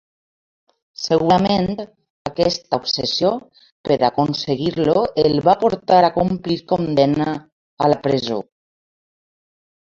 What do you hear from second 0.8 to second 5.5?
Segurament aquesta obsessió per aconseguir-lo el